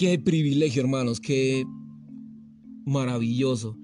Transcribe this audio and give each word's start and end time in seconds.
Qué 0.00 0.18
privilegio, 0.18 0.80
hermanos, 0.80 1.20
qué 1.20 1.66
maravilloso 2.86 3.76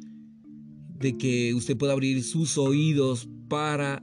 de 0.99 1.19
que 1.19 1.53
usted 1.53 1.77
pueda 1.77 1.93
abrir 1.93 2.25
sus 2.25 2.57
oídos 2.57 3.29
para 3.49 4.01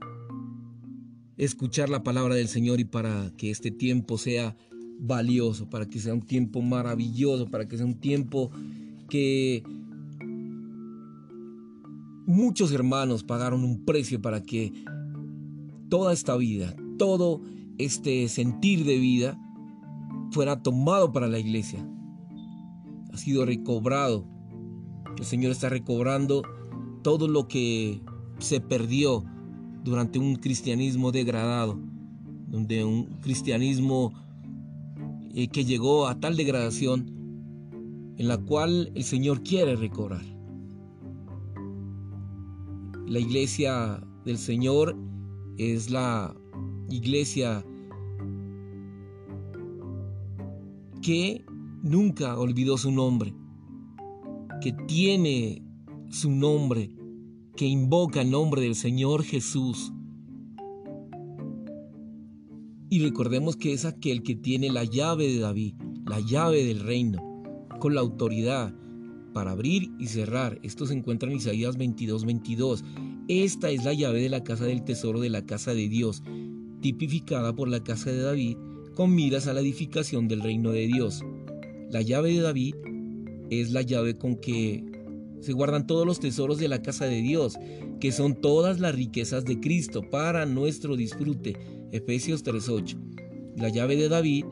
escuchar 1.36 1.88
la 1.88 2.04
palabra 2.04 2.36
del 2.36 2.46
Señor 2.46 2.78
y 2.78 2.84
para 2.84 3.32
que 3.36 3.50
este 3.50 3.72
tiempo 3.72 4.16
sea 4.16 4.56
valioso, 5.00 5.68
para 5.68 5.90
que 5.90 5.98
sea 5.98 6.14
un 6.14 6.22
tiempo 6.22 6.62
maravilloso, 6.62 7.50
para 7.50 7.66
que 7.66 7.78
sea 7.78 7.84
un 7.84 7.98
tiempo 7.98 8.52
que 9.10 9.64
muchos 12.26 12.70
hermanos 12.70 13.24
pagaron 13.24 13.64
un 13.64 13.84
precio 13.84 14.22
para 14.22 14.40
que 14.40 14.72
toda 15.88 16.12
esta 16.12 16.36
vida, 16.36 16.76
todo 16.96 17.42
este 17.76 18.28
sentir 18.28 18.84
de 18.84 18.98
vida 18.98 19.36
fuera 20.30 20.62
tomado 20.62 21.10
para 21.10 21.26
la 21.26 21.40
iglesia. 21.40 21.84
Ha 23.14 23.16
sido 23.16 23.46
recobrado. 23.46 24.26
El 25.16 25.24
Señor 25.24 25.52
está 25.52 25.68
recobrando 25.68 26.42
todo 27.02 27.28
lo 27.28 27.46
que 27.46 28.02
se 28.40 28.60
perdió 28.60 29.24
durante 29.84 30.18
un 30.18 30.34
cristianismo 30.34 31.12
degradado, 31.12 31.78
donde 32.48 32.84
un 32.84 33.20
cristianismo 33.20 34.12
eh, 35.32 35.46
que 35.46 35.64
llegó 35.64 36.08
a 36.08 36.18
tal 36.18 36.36
degradación 36.36 37.06
en 38.18 38.26
la 38.26 38.38
cual 38.38 38.90
el 38.96 39.04
Señor 39.04 39.44
quiere 39.44 39.76
recobrar. 39.76 40.24
La 43.06 43.20
iglesia 43.20 44.02
del 44.24 44.38
Señor 44.38 44.96
es 45.56 45.88
la 45.88 46.34
iglesia 46.90 47.64
que 51.00 51.44
nunca 51.84 52.38
olvidó 52.38 52.78
su 52.78 52.90
nombre, 52.90 53.34
que 54.62 54.72
tiene 54.88 55.62
su 56.08 56.30
nombre, 56.30 56.90
que 57.56 57.66
invoca 57.66 58.22
el 58.22 58.30
nombre 58.30 58.62
del 58.62 58.74
Señor 58.74 59.22
Jesús. 59.22 59.92
Y 62.88 63.00
recordemos 63.00 63.56
que 63.56 63.74
es 63.74 63.84
aquel 63.84 64.22
que 64.22 64.34
tiene 64.34 64.70
la 64.70 64.84
llave 64.84 65.28
de 65.28 65.38
David, 65.40 65.74
la 66.06 66.20
llave 66.20 66.64
del 66.64 66.80
reino, 66.80 67.18
con 67.80 67.94
la 67.94 68.00
autoridad 68.00 68.74
para 69.34 69.50
abrir 69.50 69.90
y 69.98 70.06
cerrar. 70.06 70.58
Esto 70.62 70.86
se 70.86 70.94
encuentra 70.94 71.28
en 71.28 71.36
Isaías 71.36 71.76
22, 71.76 72.24
22. 72.24 72.82
Esta 73.28 73.70
es 73.70 73.84
la 73.84 73.92
llave 73.92 74.22
de 74.22 74.30
la 74.30 74.42
casa 74.42 74.64
del 74.64 74.84
tesoro 74.84 75.20
de 75.20 75.28
la 75.28 75.44
casa 75.44 75.74
de 75.74 75.88
Dios, 75.88 76.22
tipificada 76.80 77.54
por 77.54 77.68
la 77.68 77.84
casa 77.84 78.10
de 78.10 78.22
David, 78.22 78.56
con 78.94 79.14
miras 79.14 79.48
a 79.48 79.52
la 79.52 79.60
edificación 79.60 80.28
del 80.28 80.40
reino 80.40 80.70
de 80.70 80.86
Dios. 80.86 81.22
La 81.94 82.02
llave 82.02 82.32
de 82.32 82.40
David 82.40 82.74
es 83.50 83.70
la 83.70 83.80
llave 83.80 84.18
con 84.18 84.34
que 84.34 84.82
se 85.40 85.52
guardan 85.52 85.86
todos 85.86 86.04
los 86.04 86.18
tesoros 86.18 86.58
de 86.58 86.66
la 86.66 86.82
casa 86.82 87.04
de 87.04 87.22
Dios, 87.22 87.56
que 88.00 88.10
son 88.10 88.34
todas 88.34 88.80
las 88.80 88.96
riquezas 88.96 89.44
de 89.44 89.60
Cristo 89.60 90.02
para 90.10 90.44
nuestro 90.44 90.96
disfrute. 90.96 91.56
Efesios 91.92 92.42
3:8. 92.42 92.98
La 93.56 93.68
llave 93.68 93.94
de 93.94 94.08
David 94.08 94.44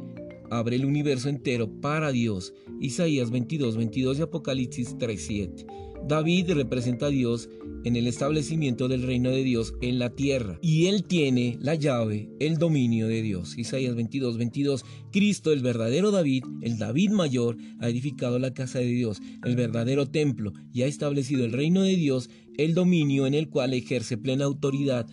abre 0.53 0.77
el 0.77 0.84
universo 0.84 1.28
entero 1.28 1.81
para 1.81 2.12
Dios. 2.12 2.53
Isaías 2.81 3.31
22, 3.31 3.77
22 3.77 4.19
y 4.19 4.22
Apocalipsis 4.22 4.97
3, 4.98 5.25
7. 5.25 5.67
David 6.06 6.50
representa 6.53 7.06
a 7.06 7.11
Dios 7.11 7.48
en 7.84 7.97
el 7.97 8.06
establecimiento 8.06 8.89
del 8.89 9.03
reino 9.03 9.30
de 9.30 9.45
Dios 9.45 9.75
en 9.80 9.98
la 9.98 10.11
tierra. 10.11 10.58
Y 10.61 10.86
él 10.86 11.05
tiene 11.05 11.58
la 11.61 11.75
llave, 11.75 12.28
el 12.41 12.58
dominio 12.58 13.08
de 13.08 13.23
Dios. 13.23 13.56
Isaías 13.56 13.95
22, 13.95 14.36
22. 14.36 14.84
Cristo, 15.11 15.53
el 15.53 15.61
verdadero 15.61 16.11
David, 16.11 16.45
el 16.62 16.78
David 16.78 17.11
mayor, 17.11 17.56
ha 17.80 17.89
edificado 17.89 18.39
la 18.39 18.53
casa 18.53 18.78
de 18.80 18.86
Dios, 18.86 19.20
el 19.45 19.57
verdadero 19.57 20.07
templo, 20.07 20.52
y 20.73 20.83
ha 20.83 20.86
establecido 20.86 21.45
el 21.45 21.52
reino 21.52 21.83
de 21.83 21.96
Dios, 21.96 22.30
el 22.57 22.74
dominio 22.74 23.27
en 23.27 23.35
el 23.35 23.48
cual 23.48 23.73
ejerce 23.73 24.17
plena 24.17 24.45
autoridad 24.45 25.07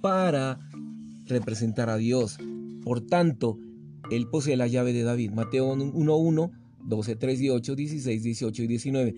para 0.00 0.58
representar 1.26 1.88
a 1.88 1.96
Dios. 1.96 2.38
Por 2.82 3.00
tanto, 3.00 3.58
él 4.16 4.28
posee 4.28 4.56
la 4.56 4.66
llave 4.66 4.92
de 4.92 5.02
David. 5.02 5.32
Mateo 5.32 5.74
1.1, 5.74 6.50
12, 6.84 7.16
3 7.16 7.40
y 7.40 7.50
8, 7.50 7.74
16, 7.74 8.22
18 8.22 8.62
y 8.62 8.66
19. 8.66 9.14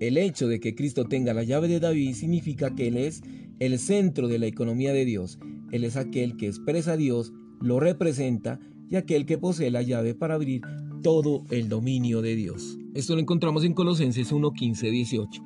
El 0.00 0.16
hecho 0.16 0.48
de 0.48 0.60
que 0.60 0.74
Cristo 0.74 1.04
tenga 1.04 1.34
la 1.34 1.42
llave 1.42 1.68
de 1.68 1.80
David 1.80 2.14
significa 2.14 2.74
que 2.74 2.88
Él 2.88 2.96
es 2.96 3.22
el 3.58 3.78
centro 3.78 4.28
de 4.28 4.38
la 4.38 4.46
economía 4.46 4.92
de 4.92 5.04
Dios. 5.04 5.38
Él 5.72 5.84
es 5.84 5.96
aquel 5.96 6.36
que 6.36 6.46
expresa 6.46 6.92
a 6.92 6.96
Dios, 6.96 7.32
lo 7.60 7.80
representa 7.80 8.58
y 8.88 8.96
aquel 8.96 9.26
que 9.26 9.38
posee 9.38 9.70
la 9.70 9.82
llave 9.82 10.14
para 10.14 10.34
abrir 10.34 10.62
todo 11.02 11.44
el 11.50 11.68
dominio 11.68 12.22
de 12.22 12.34
Dios. 12.34 12.78
Esto 12.94 13.14
lo 13.14 13.20
encontramos 13.20 13.64
en 13.64 13.74
Colosenses 13.74 14.32
1, 14.32 14.52
15, 14.52 14.90
18. 14.90 15.42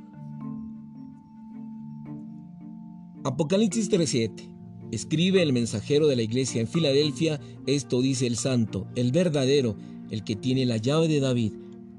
Apocalipsis 3.25 3.91
3.7 3.91 4.54
Escribe 4.93 5.43
el 5.43 5.53
mensajero 5.53 6.06
de 6.06 6.17
la 6.17 6.22
iglesia 6.22 6.61
en 6.61 6.69
Filadelfia, 6.69 7.41
esto 7.67 8.00
dice 8.00 8.27
el 8.27 8.37
santo, 8.37 8.87
el 8.95 9.12
verdadero, 9.12 9.77
el 10.11 10.25
que 10.25 10.37
tiene 10.37 10.67
la 10.67 10.77
llave 10.77 11.09
de 11.09 11.21
David, 11.21 11.53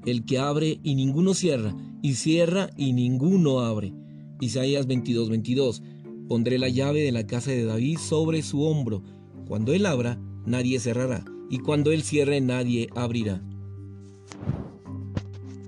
el 0.06 0.24
que 0.24 0.38
abre 0.38 0.80
y 0.82 0.94
ninguno 0.94 1.34
cierra, 1.34 1.76
y 2.02 2.14
cierra 2.14 2.70
y 2.76 2.92
ninguno 2.92 3.60
abre. 3.60 3.92
Isaías 4.40 4.86
22, 4.86 5.28
22. 5.28 5.82
Pondré 6.28 6.58
la 6.58 6.68
llave 6.68 7.02
de 7.02 7.12
la 7.12 7.26
casa 7.26 7.50
de 7.50 7.64
David 7.64 7.98
sobre 7.98 8.42
su 8.42 8.62
hombro. 8.62 9.02
Cuando 9.46 9.72
él 9.72 9.86
abra, 9.86 10.20
nadie 10.44 10.80
cerrará, 10.80 11.24
y 11.50 11.58
cuando 11.58 11.92
él 11.92 12.02
cierre, 12.02 12.40
nadie 12.40 12.88
abrirá. 12.94 13.42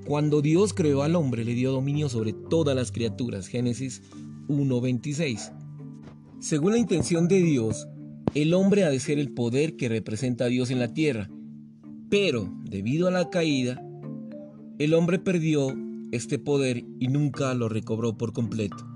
Cuando 0.06 0.40
Dios 0.40 0.72
creó 0.72 1.02
al 1.02 1.16
hombre, 1.16 1.44
le 1.44 1.54
dio 1.54 1.70
dominio 1.70 2.08
sobre 2.08 2.32
todas 2.32 2.74
las 2.74 2.92
criaturas. 2.92 3.46
Génesis 3.46 4.02
1.26. 4.48 5.52
Según 6.40 6.72
la 6.72 6.78
intención 6.78 7.28
de 7.28 7.42
Dios, 7.42 7.88
el 8.34 8.54
hombre 8.54 8.84
ha 8.84 8.90
de 8.90 9.00
ser 9.00 9.18
el 9.18 9.32
poder 9.32 9.76
que 9.76 9.88
representa 9.88 10.44
a 10.44 10.48
Dios 10.48 10.70
en 10.70 10.78
la 10.78 10.92
tierra. 10.94 11.28
Pero, 12.10 12.52
debido 12.64 13.08
a 13.08 13.10
la 13.10 13.28
caída, 13.28 13.82
el 14.78 14.94
hombre 14.94 15.18
perdió 15.18 15.74
este 16.12 16.38
poder 16.38 16.84
y 16.98 17.08
nunca 17.08 17.52
lo 17.54 17.68
recobró 17.68 18.16
por 18.16 18.32
completo. 18.32 18.86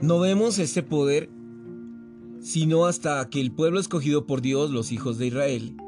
No 0.00 0.20
vemos 0.20 0.58
este 0.58 0.82
poder 0.82 1.28
sino 2.44 2.84
hasta 2.84 3.26
que 3.30 3.40
el 3.40 3.52
pueblo 3.52 3.80
escogido 3.80 4.26
por 4.26 4.42
Dios, 4.42 4.70
los 4.70 4.92
hijos 4.92 5.16
de 5.16 5.28
Israel, 5.28 5.78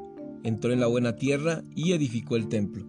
entró 0.43 0.73
en 0.73 0.81
la 0.81 0.87
buena 0.87 1.15
tierra 1.15 1.63
y 1.75 1.93
edificó 1.93 2.35
el 2.37 2.49
templo. 2.49 2.87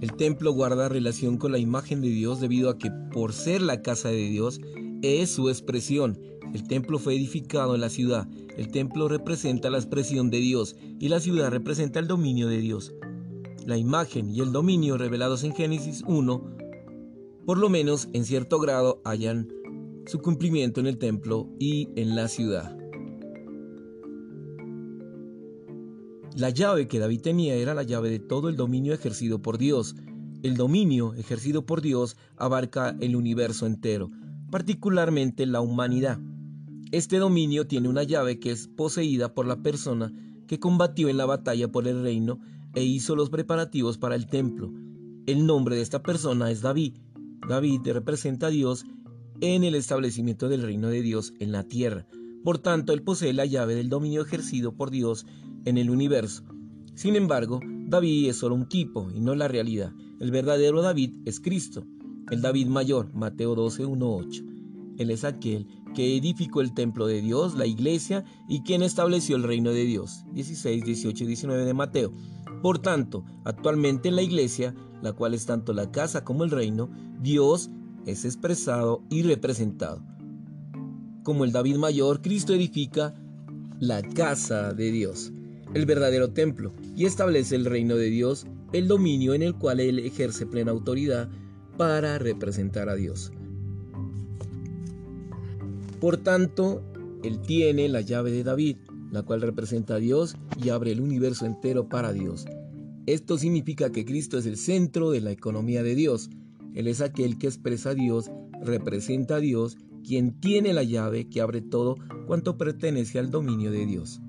El 0.00 0.12
templo 0.14 0.52
guarda 0.52 0.88
relación 0.88 1.38
con 1.38 1.52
la 1.52 1.58
imagen 1.58 2.00
de 2.00 2.08
Dios 2.08 2.40
debido 2.40 2.70
a 2.70 2.76
que 2.76 2.90
por 3.12 3.32
ser 3.32 3.62
la 3.62 3.82
casa 3.82 4.08
de 4.08 4.28
Dios, 4.28 4.60
es 5.04 5.30
su 5.30 5.50
expresión. 5.50 6.18
El 6.54 6.66
templo 6.66 6.98
fue 6.98 7.14
edificado 7.14 7.74
en 7.74 7.80
la 7.80 7.90
ciudad. 7.90 8.26
El 8.56 8.68
templo 8.68 9.08
representa 9.08 9.68
la 9.68 9.78
expresión 9.78 10.30
de 10.30 10.38
Dios 10.38 10.76
y 10.98 11.08
la 11.08 11.20
ciudad 11.20 11.50
representa 11.50 11.98
el 11.98 12.06
dominio 12.06 12.48
de 12.48 12.58
Dios. 12.58 12.94
La 13.66 13.76
imagen 13.76 14.30
y 14.30 14.40
el 14.40 14.52
dominio 14.52 14.96
revelados 14.96 15.44
en 15.44 15.54
Génesis 15.54 16.02
1, 16.06 16.56
por 17.44 17.58
lo 17.58 17.68
menos 17.68 18.08
en 18.12 18.24
cierto 18.24 18.58
grado, 18.60 19.02
hallan 19.04 19.52
su 20.06 20.20
cumplimiento 20.20 20.80
en 20.80 20.86
el 20.86 20.98
templo 20.98 21.48
y 21.58 21.88
en 21.96 22.14
la 22.14 22.28
ciudad. 22.28 22.76
La 26.36 26.50
llave 26.50 26.88
que 26.88 26.98
David 26.98 27.20
tenía 27.20 27.54
era 27.54 27.74
la 27.74 27.82
llave 27.82 28.10
de 28.10 28.18
todo 28.18 28.48
el 28.48 28.56
dominio 28.56 28.92
ejercido 28.92 29.40
por 29.40 29.58
Dios. 29.58 29.96
El 30.42 30.56
dominio 30.56 31.14
ejercido 31.14 31.64
por 31.64 31.80
Dios 31.80 32.16
abarca 32.36 32.96
el 33.00 33.16
universo 33.16 33.66
entero 33.66 34.10
particularmente 34.50 35.46
la 35.46 35.60
humanidad. 35.60 36.18
Este 36.92 37.18
dominio 37.18 37.66
tiene 37.66 37.88
una 37.88 38.04
llave 38.04 38.38
que 38.38 38.50
es 38.50 38.68
poseída 38.68 39.34
por 39.34 39.46
la 39.46 39.62
persona 39.62 40.12
que 40.46 40.60
combatió 40.60 41.08
en 41.08 41.16
la 41.16 41.26
batalla 41.26 41.70
por 41.70 41.88
el 41.88 42.02
reino 42.02 42.38
e 42.74 42.84
hizo 42.84 43.16
los 43.16 43.30
preparativos 43.30 43.98
para 43.98 44.14
el 44.14 44.26
templo. 44.26 44.72
El 45.26 45.46
nombre 45.46 45.76
de 45.76 45.82
esta 45.82 46.02
persona 46.02 46.50
es 46.50 46.60
David. 46.60 46.94
David 47.48 47.80
representa 47.86 48.46
a 48.46 48.50
Dios 48.50 48.84
en 49.40 49.64
el 49.64 49.74
establecimiento 49.74 50.48
del 50.48 50.62
reino 50.62 50.88
de 50.88 51.02
Dios 51.02 51.32
en 51.40 51.50
la 51.50 51.64
tierra. 51.64 52.06
Por 52.44 52.58
tanto, 52.58 52.92
él 52.92 53.02
posee 53.02 53.32
la 53.32 53.46
llave 53.46 53.74
del 53.74 53.88
dominio 53.88 54.22
ejercido 54.22 54.76
por 54.76 54.90
Dios 54.90 55.26
en 55.64 55.78
el 55.78 55.90
universo. 55.90 56.44
Sin 56.94 57.16
embargo, 57.16 57.60
David 57.64 58.28
es 58.28 58.36
solo 58.36 58.54
un 58.54 58.68
tipo 58.68 59.10
y 59.10 59.20
no 59.20 59.34
la 59.34 59.48
realidad. 59.48 59.92
El 60.20 60.30
verdadero 60.30 60.82
David 60.82 61.16
es 61.24 61.40
Cristo 61.40 61.84
el 62.30 62.40
David 62.40 62.68
mayor, 62.68 63.12
Mateo 63.14 63.54
12, 63.54 63.84
1, 63.84 64.14
8. 64.14 64.42
Él 64.98 65.10
es 65.10 65.24
aquel 65.24 65.66
que 65.94 66.16
edificó 66.16 66.60
el 66.60 66.72
templo 66.72 67.06
de 67.06 67.20
Dios, 67.20 67.54
la 67.54 67.66
iglesia, 67.66 68.24
y 68.48 68.62
quien 68.62 68.82
estableció 68.82 69.36
el 69.36 69.42
reino 69.42 69.70
de 69.70 69.84
Dios. 69.84 70.24
16, 70.32 70.84
18 70.84 71.24
y 71.24 71.26
19 71.26 71.64
de 71.64 71.74
Mateo. 71.74 72.12
Por 72.62 72.78
tanto, 72.78 73.24
actualmente 73.44 74.08
en 74.08 74.16
la 74.16 74.22
iglesia, 74.22 74.74
la 75.02 75.12
cual 75.12 75.34
es 75.34 75.46
tanto 75.46 75.72
la 75.72 75.90
casa 75.90 76.24
como 76.24 76.44
el 76.44 76.50
reino, 76.50 76.90
Dios 77.20 77.70
es 78.06 78.24
expresado 78.24 79.02
y 79.10 79.22
representado. 79.22 80.02
Como 81.22 81.44
el 81.44 81.52
David 81.52 81.76
mayor, 81.76 82.22
Cristo 82.22 82.54
edifica 82.54 83.14
la 83.80 84.02
casa 84.02 84.72
de 84.72 84.90
Dios. 84.90 85.32
el 85.72 85.86
verdadero 85.86 86.30
templo, 86.30 86.72
y 86.94 87.04
establece 87.04 87.56
el 87.56 87.64
reino 87.64 87.96
de 87.96 88.08
Dios, 88.08 88.46
el 88.72 88.86
dominio 88.86 89.34
en 89.34 89.42
el 89.42 89.56
cual 89.56 89.80
Él 89.80 89.98
ejerce 89.98 90.46
plena 90.46 90.70
autoridad 90.70 91.28
para 91.76 92.18
representar 92.18 92.88
a 92.88 92.94
Dios. 92.94 93.32
Por 96.00 96.18
tanto, 96.18 96.82
Él 97.22 97.40
tiene 97.40 97.88
la 97.88 98.00
llave 98.00 98.30
de 98.30 98.44
David, 98.44 98.76
la 99.10 99.22
cual 99.22 99.40
representa 99.40 99.94
a 99.94 99.98
Dios 99.98 100.36
y 100.62 100.68
abre 100.68 100.92
el 100.92 101.00
universo 101.00 101.46
entero 101.46 101.88
para 101.88 102.12
Dios. 102.12 102.46
Esto 103.06 103.38
significa 103.38 103.90
que 103.90 104.04
Cristo 104.04 104.38
es 104.38 104.46
el 104.46 104.56
centro 104.56 105.10
de 105.10 105.20
la 105.20 105.30
economía 105.30 105.82
de 105.82 105.94
Dios. 105.94 106.30
Él 106.74 106.88
es 106.88 107.00
aquel 107.00 107.38
que 107.38 107.46
expresa 107.46 107.90
a 107.90 107.94
Dios, 107.94 108.30
representa 108.62 109.36
a 109.36 109.40
Dios, 109.40 109.76
quien 110.06 110.40
tiene 110.40 110.72
la 110.72 110.82
llave 110.82 111.28
que 111.28 111.40
abre 111.40 111.60
todo 111.60 111.96
cuanto 112.26 112.58
pertenece 112.58 113.18
al 113.18 113.30
dominio 113.30 113.70
de 113.70 113.86
Dios. 113.86 114.20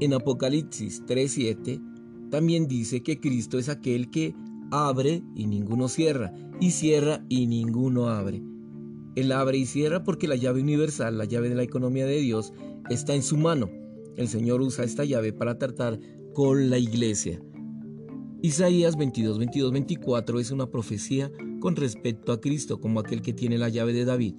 En 0.00 0.12
Apocalipsis 0.12 1.02
3:7 1.06 1.80
también 2.30 2.66
dice 2.68 3.02
que 3.02 3.18
Cristo 3.20 3.58
es 3.58 3.68
aquel 3.68 4.10
que 4.10 4.34
abre 4.70 5.22
y 5.34 5.46
ninguno 5.46 5.88
cierra, 5.88 6.32
y 6.60 6.70
cierra 6.70 7.24
y 7.28 7.46
ninguno 7.46 8.08
abre. 8.08 8.42
Él 9.14 9.32
abre 9.32 9.58
y 9.58 9.66
cierra 9.66 10.04
porque 10.04 10.28
la 10.28 10.36
llave 10.36 10.60
universal, 10.60 11.16
la 11.16 11.24
llave 11.24 11.48
de 11.48 11.54
la 11.54 11.62
economía 11.62 12.06
de 12.06 12.20
Dios, 12.20 12.52
está 12.90 13.14
en 13.14 13.22
su 13.22 13.36
mano. 13.36 13.70
El 14.16 14.28
Señor 14.28 14.60
usa 14.60 14.84
esta 14.84 15.04
llave 15.04 15.32
para 15.32 15.58
tratar 15.58 15.98
con 16.34 16.68
la 16.70 16.78
iglesia. 16.78 17.40
Isaías 18.42 18.96
22, 18.96 19.38
22, 19.38 19.72
24 19.72 20.38
es 20.38 20.50
una 20.50 20.70
profecía 20.70 21.32
con 21.60 21.76
respecto 21.76 22.32
a 22.32 22.40
Cristo 22.40 22.78
como 22.78 23.00
aquel 23.00 23.22
que 23.22 23.32
tiene 23.32 23.58
la 23.58 23.70
llave 23.70 23.92
de 23.92 24.04
David. 24.04 24.34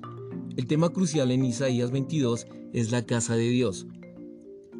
El 0.56 0.68
tema 0.68 0.89
crucial 0.89 1.31
en 1.31 1.44
Isaías 1.44 1.91
22 1.91 2.47
es 2.73 2.91
la 2.91 3.06
casa 3.06 3.35
de 3.35 3.50
Dios. 3.50 3.88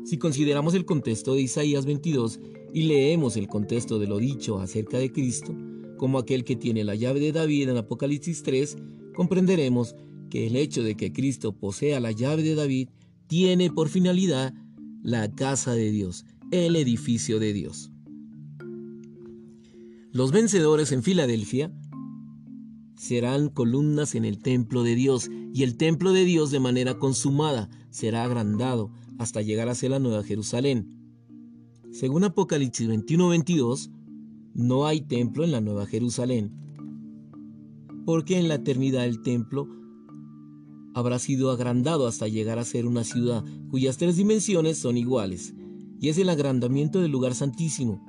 Si 0.06 0.18
consideramos 0.18 0.74
el 0.76 0.86
contexto 0.86 1.34
de 1.34 1.42
Isaías 1.42 1.86
22 1.86 2.40
y 2.74 2.84
leemos 2.84 3.38
el 3.38 3.48
contexto 3.48 4.00
de 4.00 4.08
lo 4.08 4.18
dicho 4.18 4.60
acerca 4.60 4.98
de 4.98 5.12
Cristo, 5.12 5.56
como 5.98 6.20
aquel 6.20 6.44
que 6.44 6.56
tiene 6.56 6.84
la 6.84 6.96
llave 6.96 7.20
de 7.20 7.32
David 7.32 7.70
en 7.70 7.78
Apocalipsis 7.78 8.44
3, 8.44 8.78
comprenderemos 9.16 9.96
que 10.30 10.48
el 10.48 10.56
hecho 10.56 10.84
de 10.84 10.96
que 10.96 11.12
Cristo 11.12 11.54
posea 11.54 12.00
la 12.00 12.12
llave 12.12 12.44
de 12.44 12.56
David 12.56 12.90
tiene 13.28 13.72
por 13.72 13.90
finalidad 13.90 14.54
la 15.02 15.34
casa 15.34 15.74
de 15.74 15.92
Dios, 15.92 16.26
el 16.52 16.76
edificio 16.76 17.40
de 17.40 17.54
Dios. 17.54 17.92
Los 20.12 20.32
vencedores 20.32 20.92
en 20.92 21.04
Filadelfia 21.04 21.72
serán 22.96 23.50
columnas 23.50 24.16
en 24.16 24.26
el 24.26 24.40
templo 24.40 24.84
de 24.84 24.96
Dios 24.96 25.30
y 25.54 25.64
el 25.64 25.78
templo 25.78 26.12
de 26.12 26.26
Dios 26.26 26.52
de 26.52 26.60
manera 26.60 26.98
consumada 26.98 27.70
será 27.92 28.24
agrandado 28.24 28.92
hasta 29.20 29.42
llegar 29.42 29.70
a 29.70 29.76
ser 29.76 29.92
la 29.92 30.00
Nueva 30.00 30.24
Jerusalén. 30.24 30.97
Según 31.98 32.24
Apocalipsis 32.26 32.88
21-22, 32.88 33.90
no 34.54 34.86
hay 34.86 35.02
templo 35.02 35.44
en 35.44 35.52
la 35.52 35.62
Nueva 35.62 35.88
Jerusalén, 35.88 36.52
porque 38.06 38.38
en 38.38 38.48
la 38.48 38.54
eternidad 38.54 39.04
el 39.04 39.24
templo 39.24 39.68
habrá 40.94 41.18
sido 41.18 41.50
agrandado 41.50 42.06
hasta 42.06 42.28
llegar 42.28 42.60
a 42.60 42.66
ser 42.66 42.86
una 42.86 43.04
ciudad 43.04 43.44
cuyas 43.72 43.98
tres 43.98 44.16
dimensiones 44.16 44.78
son 44.78 44.96
iguales, 44.96 45.56
y 46.00 46.10
es 46.10 46.20
el 46.20 46.30
agrandamiento 46.30 47.02
del 47.02 47.10
lugar 47.10 47.34
santísimo. 47.34 48.06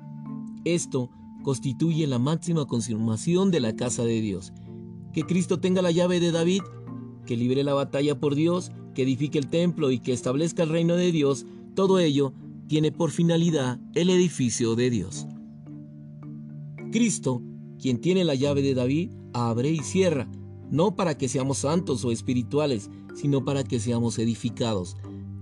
Esto 0.66 1.08
constituye 1.42 2.06
la 2.06 2.18
máxima 2.18 2.66
consumación 2.66 3.50
de 3.50 3.60
la 3.60 3.74
casa 3.74 4.04
de 4.04 4.20
Dios. 4.20 4.52
Que 5.14 5.22
Cristo 5.22 5.60
tenga 5.60 5.80
la 5.80 5.92
llave 5.92 6.20
de 6.20 6.30
David, 6.30 6.60
que 7.24 7.38
libre 7.38 7.64
la 7.64 7.72
batalla 7.72 8.20
por 8.20 8.34
Dios 8.34 8.70
que 8.94 9.04
edifique 9.04 9.38
el 9.38 9.48
templo 9.48 9.90
y 9.90 9.98
que 9.98 10.12
establezca 10.12 10.62
el 10.62 10.68
reino 10.68 10.94
de 10.94 11.10
Dios, 11.10 11.46
todo 11.74 12.00
ello 12.00 12.34
tiene 12.68 12.92
por 12.92 13.10
finalidad 13.10 13.80
el 13.94 14.10
edificio 14.10 14.76
de 14.76 14.90
Dios. 14.90 15.26
Cristo, 16.92 17.42
quien 17.80 18.00
tiene 18.00 18.24
la 18.24 18.34
llave 18.34 18.62
de 18.62 18.74
David, 18.74 19.12
abre 19.32 19.70
y 19.70 19.80
cierra, 19.80 20.30
no 20.70 20.94
para 20.94 21.16
que 21.16 21.28
seamos 21.28 21.58
santos 21.58 22.04
o 22.04 22.12
espirituales, 22.12 22.90
sino 23.14 23.44
para 23.44 23.64
que 23.64 23.80
seamos 23.80 24.18
edificados. 24.18 24.96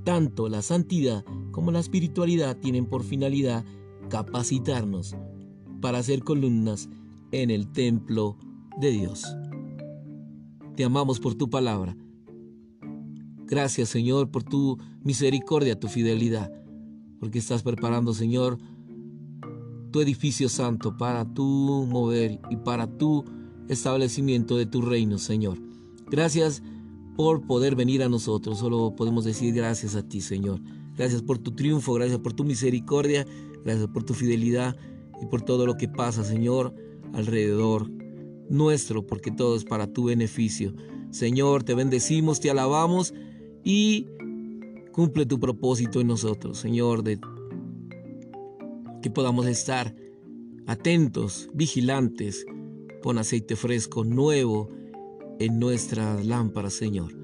Tanto 0.05 0.49
la 0.49 0.63
santidad 0.63 1.25
como 1.51 1.73
la 1.73 1.81
espiritualidad 1.81 2.57
tienen 2.59 2.87
por 2.87 3.03
finalidad 3.03 3.65
capacitarnos 4.09 5.17
para 5.81 6.03
ser 6.03 6.23
columnas 6.23 6.89
en 7.33 7.51
el 7.51 7.71
templo 7.73 8.39
de 8.81 8.91
Dios. 8.93 9.25
Te 10.77 10.85
amamos 10.85 11.19
por 11.19 11.35
tu 11.35 11.51
palabra 11.51 11.97
Gracias, 13.47 13.91
Señor, 13.91 14.31
por 14.33 14.43
tu 14.43 14.77
misericordia, 15.05 15.79
tu 15.79 15.87
fidelidad, 15.87 16.51
porque 17.19 17.39
estás 17.39 17.63
preparando, 17.63 18.15
Señor, 18.15 18.59
tu 19.91 20.01
edificio 20.01 20.49
santo 20.49 20.97
para 20.97 21.25
tu 21.33 21.87
mover 21.89 22.41
y 22.51 22.57
para 22.57 22.87
tu 22.87 23.25
establecimiento 23.69 24.57
de 24.57 24.67
tu 24.67 24.83
reino, 24.83 25.19
Señor. 25.19 25.59
Gracias 26.11 26.63
por 27.17 27.47
poder 27.47 27.75
venir 27.75 28.03
a 28.03 28.09
nosotros. 28.09 28.59
Solo 28.59 28.95
podemos 28.95 29.25
decir 29.25 29.55
gracias 29.55 29.95
a 29.97 30.07
ti, 30.07 30.21
Señor. 30.21 30.61
Gracias 30.97 31.23
por 31.23 31.39
tu 31.39 31.53
triunfo, 31.53 31.95
gracias 31.95 32.19
por 32.19 32.33
tu 32.33 32.45
misericordia, 32.45 33.27
gracias 33.65 33.89
por 33.89 34.05
tu 34.05 34.15
fidelidad 34.15 34.77
y 35.21 35.27
por 35.27 35.43
todo 35.43 35.67
lo 35.67 35.77
que 35.77 35.89
pasa, 35.89 36.25
Señor, 36.25 36.75
alrededor 37.13 37.91
nuestro, 38.49 39.07
porque 39.07 39.31
todo 39.31 39.57
es 39.57 39.65
para 39.65 39.87
tu 39.87 40.05
beneficio. 40.05 40.75
Señor, 41.11 41.65
te 41.65 41.75
bendecimos, 41.75 42.41
te 42.41 42.51
alabamos 42.51 43.15
y 43.65 44.07
cumple 44.97 45.27
tu 45.27 45.39
propósito 45.39 46.01
en 46.01 46.07
nosotros, 46.07 46.57
Señor, 46.57 47.05
de 47.05 47.21
que 49.03 49.11
podamos 49.11 49.47
estar 49.47 49.95
atentos, 50.67 51.51
vigilantes, 51.53 52.47
con 53.03 53.19
aceite 53.19 53.57
fresco 53.57 54.05
nuevo 54.05 54.71
en 55.39 55.59
nuestras 55.59 56.25
lámparas, 56.25 56.73
Señor. 56.73 57.15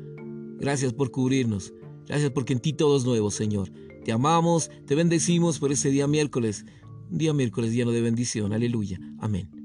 Gracias 0.59 0.93
por 0.93 1.11
cubrirnos. 1.11 1.73
Gracias 2.07 2.31
porque 2.31 2.53
en 2.53 2.61
ti 2.61 2.75
todo 2.75 2.99
es 2.99 3.07
nuevo, 3.07 3.31
Señor. 3.31 3.71
Te 4.05 4.13
amamos, 4.13 4.71
te 4.87 4.95
bendecimos 4.95 5.59
por 5.59 5.73
este 5.73 5.89
día 5.89 6.07
miércoles. 6.07 6.67
Un 7.11 7.17
día 7.17 7.33
miércoles 7.33 7.73
lleno 7.73 7.91
de 7.91 8.03
bendición. 8.03 8.53
Aleluya. 8.53 9.01
Amén. 9.19 9.62